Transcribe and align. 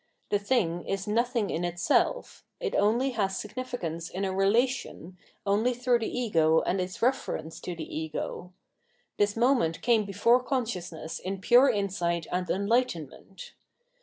The 0.31 0.39
thing 0.39 0.83
is 0.87 1.05
nothing 1.05 1.51
in 1.51 1.63
itself; 1.63 2.43
it 2.59 2.73
only 2.73 3.11
has 3.11 3.37
significance 3.37 4.09
in 4.09 4.25
a 4.25 4.33
relation, 4.33 5.15
only 5.45 5.75
through 5.75 5.99
the 5.99 6.09
ego 6.09 6.61
and 6.61 6.81
its 6.81 7.03
reference 7.03 7.59
to 7.59 7.75
the 7.75 7.95
ego. 7.97 8.51
This 9.19 9.37
moment 9.37 9.83
came 9.83 10.05
before 10.05 10.41
consciousness 10.41 11.19
in 11.19 11.39
pure 11.39 11.69
insight 11.69 12.25
and 12.31 12.49
enlightenment. 12.49 13.53